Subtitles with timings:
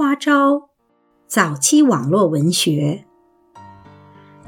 [0.00, 0.70] 花招，
[1.26, 3.04] 早期网络文学。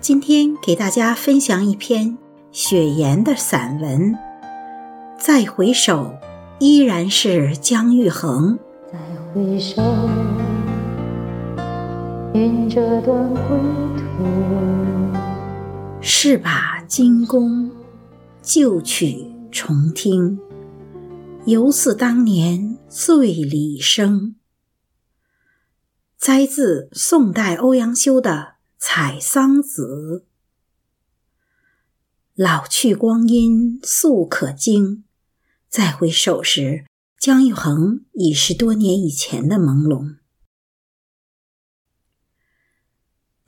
[0.00, 2.16] 今天给大家分享一篇
[2.50, 4.14] 雪岩的散文。
[5.18, 6.14] 再回首，
[6.58, 8.58] 依然是姜育恒。
[8.90, 8.98] 再
[9.34, 9.82] 回首，
[12.32, 13.58] 云这段归
[13.98, 14.24] 途。
[16.00, 17.70] 是把金宫，
[18.40, 20.40] 旧曲重听。
[21.44, 24.36] 犹似当年醉里声。
[26.24, 28.30] 摘自宋代欧阳修的
[28.78, 30.24] 《采桑子》。
[32.36, 35.02] 老去光阴素可惊，
[35.68, 36.84] 再回首时，
[37.18, 40.18] 姜育恒已是多年以前的朦胧。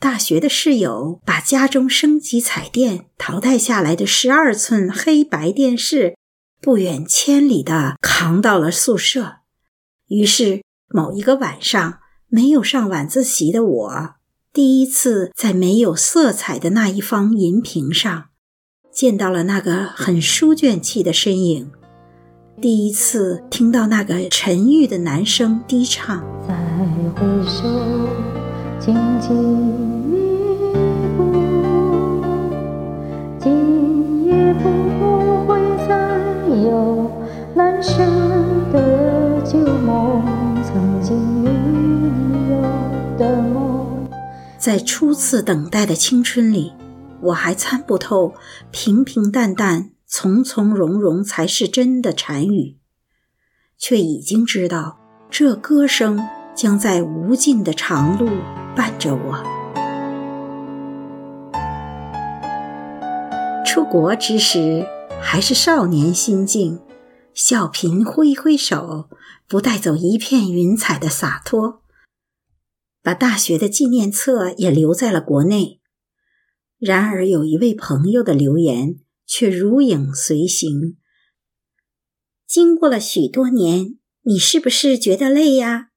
[0.00, 6.16] 大学的室友把家中升级彩电淘汰下来的十二寸黑白电视。
[6.60, 9.42] 不远千里的扛到了宿舍，
[10.08, 12.00] 于是某一个晚上，
[12.34, 14.14] 没有上晚自习的我，
[14.52, 18.24] 第一次在没有色彩的那一方银屏上，
[18.92, 21.70] 见到了那个很书卷气的身影，
[22.60, 26.24] 第一次听到那个沉郁的男声低唱。
[26.48, 26.56] 再
[27.14, 27.68] 回首，
[28.80, 29.93] 荆棘
[44.64, 46.72] 在初次等待的青春里，
[47.20, 48.32] 我还参不透
[48.70, 52.78] 平平淡淡、从从容容才是真的禅语，
[53.76, 54.98] 却已经知道
[55.28, 56.18] 这歌声
[56.54, 58.26] 将在无尽的长路
[58.74, 59.44] 伴着我。
[63.66, 64.86] 出国之时，
[65.20, 66.80] 还是少年心境。
[67.34, 69.10] 笑贫挥挥手，
[69.46, 71.82] 不带走一片云彩的洒脱，
[73.04, 75.82] 把大学的纪念册也留在了国内。
[76.78, 78.96] 然而，有一位朋友的留言
[79.26, 80.96] 却如影随形。
[82.46, 85.90] 经过了许多年，你是不是觉得累呀？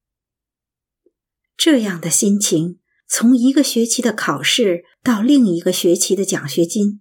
[1.55, 6.99] 这样的心情，从一个学期的考试到另一个学期的奖学金，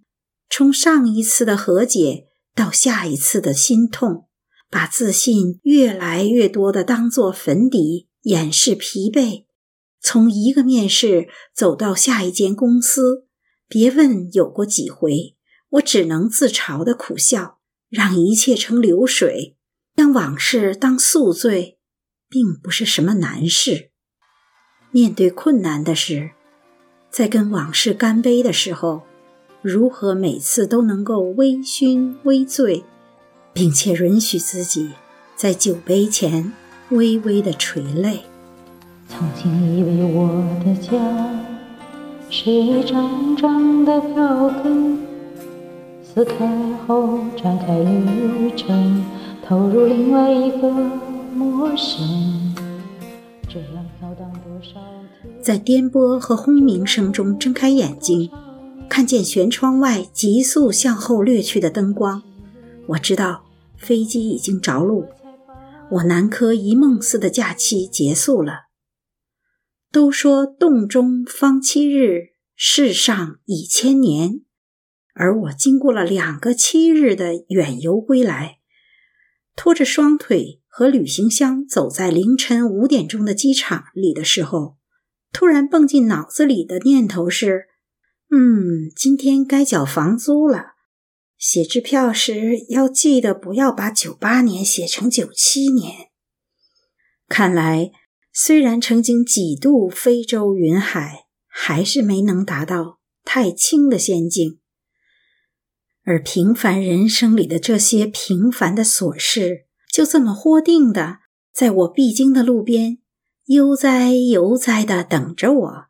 [0.49, 4.23] 从上一次的和解到下一次的心痛。
[4.69, 9.45] 把自信越来越多的当做粉底掩饰疲惫，
[10.07, 13.25] 从一个面试走到下一间公司，
[13.67, 15.35] 别问有过几回，
[15.71, 17.59] 我只能自嘲的苦笑，
[17.89, 19.57] 让一切成流水，
[19.97, 21.77] 将往事当宿醉，
[22.29, 23.91] 并不是什么难事。
[24.91, 26.31] 面对困难的是，
[27.11, 29.01] 在跟往事干杯的时候，
[29.61, 32.85] 如何每次都能够微醺微醉？
[33.51, 34.91] 并且允许自己
[35.35, 36.53] 在酒杯前
[36.91, 38.21] 微微的垂泪。
[39.07, 40.27] 曾经以为我
[40.63, 40.91] 的家
[42.29, 44.99] 是一张张的票根，
[46.03, 46.47] 撕开
[46.85, 49.03] 后展开旅程，
[49.47, 50.69] 投入另外一个
[51.33, 52.53] 陌生。
[53.47, 54.79] 这样飘荡多少
[55.21, 55.31] 天？
[55.41, 58.29] 在颠簸和轰鸣声中睁开眼睛，
[58.89, 62.21] 看见舷窗外急速向后掠去的灯光，
[62.87, 63.43] 我知道。
[63.77, 65.05] 飞机已经着陆，
[65.91, 68.66] 我南柯一梦似的假期结束了。
[69.91, 74.41] 都说洞中方七日，世上已千年，
[75.13, 78.59] 而我经过了两个七日的远游归来，
[79.55, 84.77] 拖着双腿和旅行箱走在凌晨五点钟的机场里的时候，
[85.31, 87.67] 突然蹦进脑子里的念头是：
[88.29, 90.73] 嗯，今天该缴房租了。
[91.37, 96.09] 写支票时要记得不要把九八年写成九七年。
[97.27, 97.91] 看来，
[98.39, 104.59] 虽然曾经几度非洲云海，还是没能达到太清的仙境。
[106.03, 111.21] 而平凡人生里的这些平凡的琐事，就这么豁定的，
[111.51, 112.99] 在我必经的路边
[113.45, 115.85] 悠哉悠哉的等着我。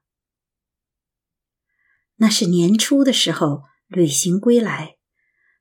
[2.16, 4.96] 那是年初的时候，旅行归来。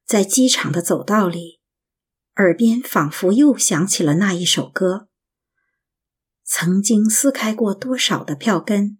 [0.06, 1.58] 在机场的走道里，
[2.36, 5.08] 耳边仿佛又响起了那一首歌。
[6.48, 8.98] 曾经撕开过多少的票根，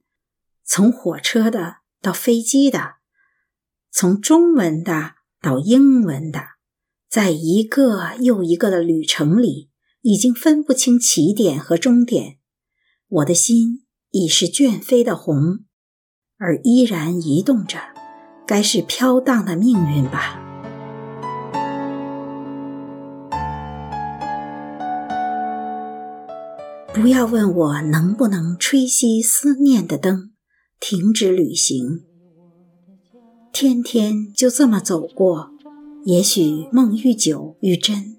[0.65, 2.97] 从火车的到飞机的，
[3.93, 6.41] 从中文的到英文的，
[7.09, 9.71] 在一个又一个的旅程里，
[10.03, 12.39] 已经分不清起点和终点。
[13.09, 15.61] 我的心已是卷飞的红，
[16.39, 17.79] 而依然移动着，
[18.45, 20.43] 该是飘荡的命运吧。
[26.97, 30.31] 不要问我能不能吹熄思念的灯，
[30.81, 32.01] 停止旅行。
[33.53, 35.51] 天天就这么走过，
[36.07, 38.17] 也许梦愈久愈真，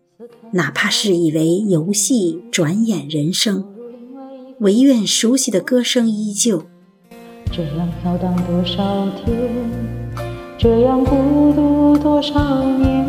[0.51, 3.65] 哪怕是以为游戏，转眼人生，
[4.59, 6.61] 唯愿熟悉的歌声依旧。
[7.51, 9.35] 这样飘荡多少天，
[10.55, 13.03] 这样孤独多少年，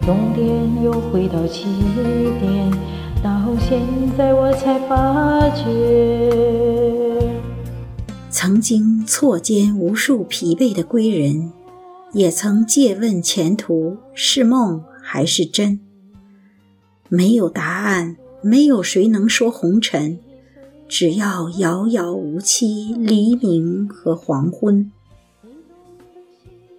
[0.00, 1.66] 终点又回到起
[2.40, 2.72] 点，
[3.22, 3.80] 到现
[4.16, 7.32] 在我才发觉。
[8.30, 11.52] 曾经错肩无数疲惫的归人，
[12.12, 15.80] 也曾借问前途是梦还是真。
[17.08, 20.18] 没有答案，没有谁能说红尘，
[20.88, 24.92] 只要遥遥无期，黎明和黄昏。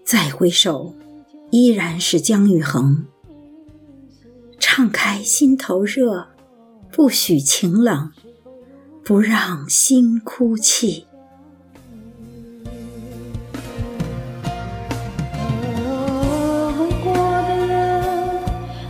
[0.03, 0.93] 再回首，
[1.49, 3.05] 依然是姜育恒。
[4.77, 6.27] 敞开心头热，
[6.91, 8.11] 不许情冷，
[9.03, 11.07] 不让心哭泣。
[17.03, 17.11] 过
[17.47, 18.03] 的人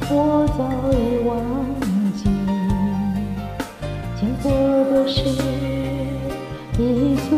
[0.10, 0.60] 我早
[0.92, 1.40] 已忘
[2.18, 2.24] 记，
[4.20, 4.52] 经过
[4.92, 5.24] 的事
[6.78, 7.30] 已随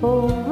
[0.00, 0.47] 风。